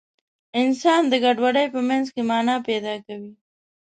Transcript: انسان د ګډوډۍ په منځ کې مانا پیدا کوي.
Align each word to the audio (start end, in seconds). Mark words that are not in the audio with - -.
انسان 0.61 1.01
د 1.11 1.13
ګډوډۍ 1.23 1.65
په 1.73 1.79
منځ 1.89 2.05
کې 2.13 2.21
مانا 2.29 2.55
پیدا 2.67 2.95
کوي. 3.05 3.31